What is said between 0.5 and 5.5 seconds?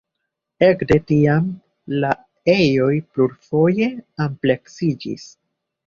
Ekde tiam la ejoj plurfoje ampleksiĝis.